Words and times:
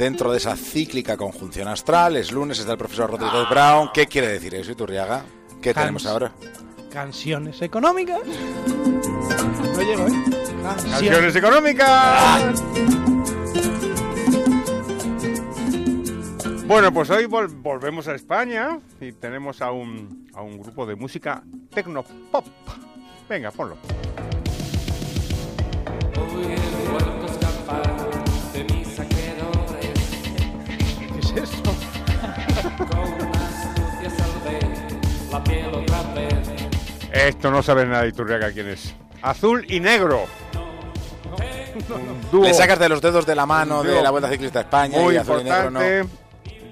dentro 0.00 0.32
de 0.32 0.38
esa 0.38 0.56
cíclica 0.56 1.18
conjunción 1.18 1.68
astral. 1.68 2.16
Es 2.16 2.32
lunes, 2.32 2.58
está 2.58 2.72
el 2.72 2.78
profesor 2.78 3.10
Rodríguez 3.10 3.48
Brown. 3.50 3.90
¿Qué 3.92 4.06
quiere 4.06 4.28
decir 4.28 4.54
eso, 4.54 4.72
Iturriaga? 4.72 5.24
¿Qué 5.60 5.74
tenemos 5.74 6.06
ahora? 6.06 6.32
Canciones 6.90 7.60
económicas. 7.60 8.20
No 8.26 9.82
llego, 9.82 10.06
¿eh? 10.08 10.24
Canciones 10.90 11.36
económicas. 11.36 12.62
Bueno, 16.66 16.92
pues 16.94 17.10
hoy 17.10 17.24
vol- 17.26 17.52
volvemos 17.60 18.08
a 18.08 18.14
España 18.14 18.78
y 19.02 19.12
tenemos 19.12 19.60
a 19.60 19.70
un, 19.70 20.26
a 20.34 20.40
un 20.40 20.58
grupo 20.58 20.86
de 20.86 20.96
música 20.96 21.42
tecnopop. 21.74 22.46
Venga, 23.28 23.50
ponlo. 23.50 23.76
¿Qué 26.12 27.29
Esto 37.12 37.50
no 37.50 37.62
sabe 37.62 37.86
nada 37.86 38.02
de 38.02 38.08
Iturriaga 38.08 38.52
quién 38.52 38.68
es. 38.68 38.94
Azul 39.22 39.64
y 39.68 39.80
negro. 39.80 40.26
Dúo 42.30 42.44
Le 42.44 42.54
sacas 42.54 42.78
de 42.78 42.88
los 42.88 43.00
dedos 43.00 43.26
de 43.26 43.34
la 43.34 43.46
mano 43.46 43.82
de 43.82 44.02
la 44.02 44.10
Vuelta 44.10 44.28
Ciclista 44.28 44.60
a 44.60 44.62
España 44.62 44.98
muy 44.98 45.14
y 45.14 45.16
azul 45.18 45.40
y 45.40 45.44
negro 45.44 45.70
no. 45.70 45.80
importante. 45.80 46.20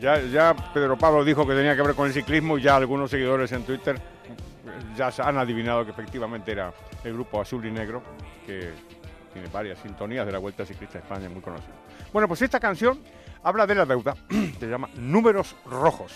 Ya, 0.00 0.20
ya 0.20 0.54
Pedro 0.72 0.96
Pablo 0.96 1.24
dijo 1.24 1.46
que 1.46 1.54
tenía 1.54 1.74
que 1.74 1.82
ver 1.82 1.94
con 1.94 2.06
el 2.06 2.12
ciclismo 2.12 2.56
y 2.56 2.62
ya 2.62 2.76
algunos 2.76 3.10
seguidores 3.10 3.50
en 3.52 3.64
Twitter 3.64 4.00
ya 4.98 5.10
se 5.12 5.22
han 5.22 5.38
adivinado 5.38 5.84
que 5.84 5.92
efectivamente 5.92 6.52
era 6.52 6.72
el 7.04 7.12
grupo 7.12 7.40
Azul 7.40 7.64
y 7.64 7.70
Negro, 7.70 8.02
que 8.44 8.72
tiene 9.32 9.48
varias 9.48 9.78
sintonías 9.78 10.26
de 10.26 10.32
la 10.32 10.38
Vuelta 10.38 10.66
Ciclista 10.66 10.98
a 10.98 11.00
España, 11.02 11.28
muy 11.28 11.40
conocido. 11.40 11.74
Bueno, 12.12 12.26
pues 12.26 12.42
esta 12.42 12.58
canción 12.58 13.00
habla 13.42 13.66
de 13.66 13.76
la 13.76 13.86
deuda, 13.86 14.16
se 14.60 14.66
llama 14.66 14.88
Números 14.96 15.54
Rojos. 15.64 16.12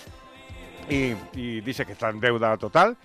Y, 0.89 1.61
dice 1.61 1.87
que 1.87 1.93
está 1.93 2.11
en 2.11 2.21
deuda 2.21 2.57
total. 2.57 2.97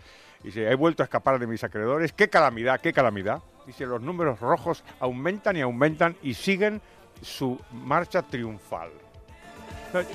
Dice, 0.43 0.69
he 0.69 0.75
vuelto 0.75 1.03
a 1.03 1.05
escapar 1.05 1.39
de 1.39 1.47
mis 1.47 1.63
acreedores. 1.63 2.13
¡Qué 2.13 2.29
calamidad, 2.29 2.79
qué 2.79 2.93
calamidad! 2.93 3.41
Dice, 3.65 3.85
los 3.85 4.01
números 4.01 4.39
rojos 4.39 4.83
aumentan 4.99 5.57
y 5.57 5.61
aumentan 5.61 6.15
y 6.21 6.33
siguen 6.33 6.81
su 7.21 7.59
marcha 7.71 8.21
triunfal. 8.21 8.91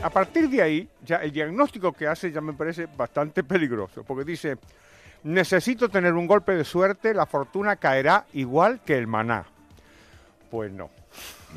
A 0.02 0.10
partir 0.10 0.48
de 0.48 0.62
ahí, 0.62 0.88
ya 1.04 1.16
el 1.16 1.32
diagnóstico 1.32 1.92
que 1.92 2.06
hace 2.06 2.30
ya 2.30 2.40
me 2.40 2.52
parece 2.52 2.86
bastante 2.86 3.42
peligroso, 3.42 4.04
porque 4.04 4.24
dice, 4.24 4.58
necesito 5.24 5.88
tener 5.88 6.12
un 6.14 6.26
golpe 6.26 6.54
de 6.54 6.64
suerte, 6.64 7.14
la 7.14 7.26
fortuna 7.26 7.76
caerá 7.76 8.26
igual 8.34 8.80
que 8.84 8.96
el 8.96 9.06
maná. 9.06 9.46
Pues 10.50 10.70
no. 10.70 10.90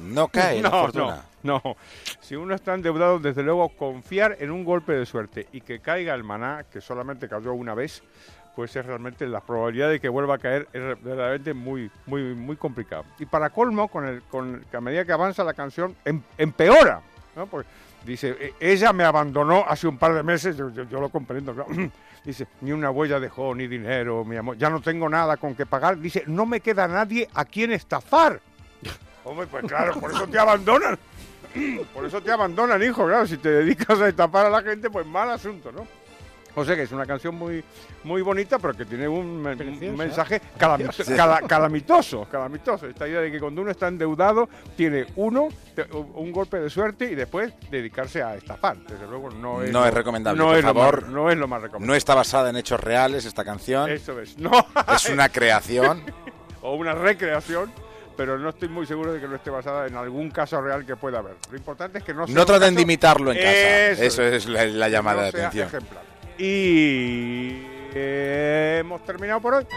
No 0.03 0.27
cae 0.27 0.61
la 0.61 0.69
fortuna. 0.71 1.21
No, 1.43 1.61
no. 1.63 1.75
Si 2.21 2.35
uno 2.35 2.55
está 2.55 2.73
endeudado, 2.73 3.19
desde 3.19 3.43
luego, 3.43 3.69
confiar 3.69 4.37
en 4.39 4.51
un 4.51 4.63
golpe 4.63 4.93
de 4.93 5.05
suerte 5.05 5.47
y 5.51 5.61
que 5.61 5.79
caiga 5.79 6.13
el 6.13 6.23
maná, 6.23 6.65
que 6.71 6.81
solamente 6.81 7.27
cayó 7.29 7.53
una 7.53 7.73
vez, 7.75 8.01
pues 8.55 8.75
es 8.75 8.85
realmente 8.85 9.27
la 9.27 9.41
probabilidad 9.41 9.89
de 9.89 9.99
que 9.99 10.09
vuelva 10.09 10.35
a 10.35 10.37
caer 10.37 10.67
es 10.73 10.81
verdaderamente 11.03 11.53
muy, 11.53 11.91
muy, 12.05 12.33
muy 12.33 12.55
complicado. 12.55 13.03
Y 13.19 13.25
para 13.25 13.49
colmo, 13.49 13.87
con 13.89 14.07
el, 14.07 14.21
con 14.23 14.65
que 14.71 14.77
a 14.77 14.81
medida 14.81 15.05
que 15.05 15.11
avanza 15.11 15.43
la 15.43 15.53
canción, 15.53 15.95
em- 16.05 16.21
empeora, 16.37 17.01
¿no? 17.35 17.47
Porque 17.47 17.67
dice, 18.05 18.35
"E- 18.39 18.53
ella 18.59 18.93
me 18.93 19.03
abandonó 19.03 19.65
hace 19.67 19.87
un 19.87 19.97
par 19.97 20.13
de 20.13 20.23
meses, 20.23 20.55
yo, 20.55 20.69
yo- 20.69 20.83
yo 20.85 20.99
lo 21.01 21.09
comprendo, 21.09 21.53
claro. 21.53 21.69
Dice, 22.25 22.47
ni 22.61 22.71
una 22.71 22.89
huella 22.89 23.19
dejó, 23.19 23.53
ni 23.53 23.67
dinero, 23.67 24.25
mi 24.25 24.35
amor, 24.35 24.57
ya 24.57 24.67
no 24.71 24.81
tengo 24.81 25.07
nada 25.07 25.37
con 25.37 25.53
que 25.53 25.67
pagar. 25.67 25.99
Dice, 25.99 26.23
no 26.25 26.47
me 26.47 26.59
queda 26.59 26.87
nadie 26.87 27.29
a 27.35 27.45
quien 27.45 27.71
estafar. 27.71 28.39
Hombre, 29.25 29.47
pues 29.47 29.65
claro, 29.65 29.99
por 29.99 30.11
eso 30.11 30.27
te 30.27 30.39
abandonan. 30.39 30.97
Por 31.93 32.05
eso 32.05 32.21
te 32.21 32.31
abandonan, 32.31 32.83
hijo, 32.83 33.05
claro. 33.05 33.25
Si 33.25 33.37
te 33.37 33.49
dedicas 33.49 33.97
a 34.01 34.09
estafar 34.09 34.45
a 34.45 34.49
la 34.49 34.61
gente, 34.61 34.89
pues 34.89 35.05
mal 35.05 35.29
asunto, 35.29 35.71
¿no? 35.71 35.87
O 36.53 36.65
sea 36.65 36.75
que 36.75 36.81
es 36.83 36.91
una 36.91 37.05
canción 37.05 37.33
muy, 37.35 37.63
muy 38.03 38.21
bonita, 38.21 38.59
pero 38.59 38.73
que 38.73 38.83
tiene 38.83 39.07
un, 39.07 39.41
me- 39.41 39.51
un 39.51 39.57
Preciosa. 39.57 39.95
mensaje 39.97 40.41
calami- 40.59 41.15
cala- 41.15 41.41
calamitoso, 41.47 42.25
calamitoso. 42.29 42.87
Esta 42.87 43.07
idea 43.07 43.21
de 43.21 43.31
que 43.31 43.39
cuando 43.39 43.61
uno 43.61 43.71
está 43.71 43.87
endeudado, 43.87 44.49
tiene 44.75 45.05
uno, 45.15 45.47
un 46.13 46.31
golpe 46.33 46.59
de 46.59 46.69
suerte 46.69 47.05
y 47.09 47.15
después 47.15 47.53
dedicarse 47.71 48.21
a 48.21 48.35
estafar. 48.35 48.75
Desde 48.77 49.07
luego 49.07 49.29
no 49.31 49.61
es, 49.63 49.71
No 49.71 49.79
lo- 49.81 49.87
es 49.87 49.93
recomendable, 49.93 50.37
No 50.39 50.47
por 50.49 50.57
es, 50.57 50.63
lo 50.65 50.73
favor. 50.73 51.01
más, 51.03 51.11
no 51.11 51.31
es 51.31 51.37
lo 51.37 51.47
más 51.47 51.61
recomendable. 51.61 51.87
No 51.87 51.95
está 51.95 52.15
basada 52.15 52.49
en 52.49 52.57
hechos 52.57 52.81
reales 52.81 53.23
esta 53.23 53.45
canción. 53.45 53.89
Eso 53.89 54.19
es. 54.19 54.37
No. 54.37 54.51
Es 54.93 55.07
una 55.09 55.29
creación. 55.29 56.03
o 56.61 56.75
una 56.75 56.93
recreación, 56.93 57.71
pero 58.15 58.37
no 58.39 58.49
estoy 58.49 58.69
muy 58.69 58.85
seguro 58.85 59.13
de 59.13 59.19
que 59.19 59.27
no 59.27 59.35
esté 59.35 59.49
basada 59.49 59.87
en 59.87 59.95
algún 59.95 60.31
caso 60.31 60.61
real 60.61 60.85
que 60.85 60.95
pueda 60.95 61.19
haber. 61.19 61.35
Lo 61.51 61.57
importante 61.57 61.99
es 61.99 62.03
que 62.03 62.13
no 62.13 62.25
sea 62.25 62.35
No 62.35 62.45
traten 62.45 62.75
de 62.75 62.81
imitarlo 62.81 63.31
en 63.31 63.37
casa. 63.37 63.49
Eso 63.91 64.23
Eso, 64.23 64.23
es. 64.23 64.45
la, 64.47 64.89
llamada 64.89 65.17
no 65.17 65.21
de 65.23 65.27
atención. 65.29 65.67
ejemplar. 65.67 66.03
Y 66.37 67.61
hemos 67.93 69.03
terminado 69.05 69.39
por 69.41 69.55
hoy. 69.55 69.67